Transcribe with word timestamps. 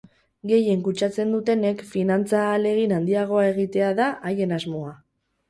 Gehien 0.51 0.79
kutsatzen 0.87 1.35
dutenek 1.35 1.83
finantza 1.91 2.41
ahalegin 2.47 2.95
handiagoa 2.97 3.45
egitea 3.53 3.93
da 4.03 4.09
haien 4.33 4.59
asmoa. 4.61 4.97